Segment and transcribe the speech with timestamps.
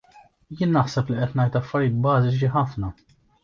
[0.61, 2.95] Jien naħseb li qed ngħid affarijiet bażiċi ħafna.